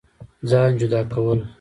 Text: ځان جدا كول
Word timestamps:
ځان 0.49 0.69
جدا 0.79 1.01
كول 1.11 1.39